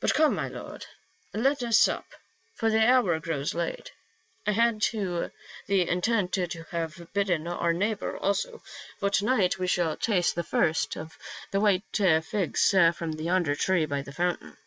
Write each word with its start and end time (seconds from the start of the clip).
But 0.00 0.12
come, 0.12 0.34
my 0.34 0.46
lord, 0.48 0.84
let 1.32 1.62
us 1.62 1.78
sup, 1.78 2.04
for 2.52 2.68
the 2.68 2.76
houf 2.80 3.22
grows 3.22 3.54
late. 3.54 3.92
I 4.46 4.52
had 4.52 4.82
the 4.82 5.32
intent 5.88 6.32
to 6.32 6.64
have 6.70 7.10
bidden 7.14 7.48
oul 7.48 7.72
neighbor 7.72 8.14
also, 8.18 8.62
for 9.00 9.08
to 9.08 9.24
night 9.24 9.58
we 9.58 9.66
shall 9.66 9.96
taste 9.96 10.34
the 10.34 10.44
first 10.44 10.96
of 10.98 11.16
the 11.50 11.60
white 11.60 11.84
figs 11.96 12.70
from 12.92 13.12
the 13.12 13.24
young 13.24 13.44
tree 13.54 13.86
by 13.86 14.02
the 14.02 14.12
fountain. 14.12 14.58